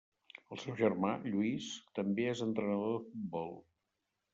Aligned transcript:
El 0.55 0.59
seu 0.63 0.75
germà, 0.79 1.11
Lluís, 1.29 1.69
també 2.01 2.29
és 2.33 2.45
entrenador 2.49 3.01
de 3.01 3.09
futbol. 3.15 3.59